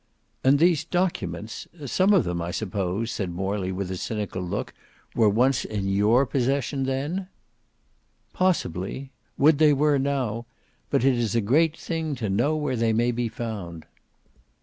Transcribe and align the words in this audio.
"And 0.43 0.57
these 0.57 0.83
documents—some 0.83 2.11
of 2.11 2.23
them 2.23 2.41
I 2.41 2.49
suppose," 2.49 3.11
said 3.11 3.29
Morley 3.29 3.71
with 3.71 3.91
a 3.91 3.97
cynical 3.97 4.41
look, 4.41 4.73
"were 5.13 5.29
once 5.29 5.63
in 5.63 5.87
your 5.89 6.21
own 6.21 6.25
possession 6.25 6.85
then?" 6.85 7.27
"Possibly. 8.33 9.11
Would 9.37 9.59
they 9.59 9.73
were 9.73 9.99
now! 9.99 10.47
But 10.89 11.03
it 11.05 11.13
is 11.13 11.35
a 11.35 11.39
great 11.41 11.77
thing 11.77 12.15
to 12.15 12.31
know 12.31 12.55
where 12.55 12.75
they 12.75 12.93
may 12.93 13.11
be 13.11 13.29
found." 13.29 13.85